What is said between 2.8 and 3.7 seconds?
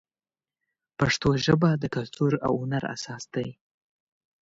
اساس دی.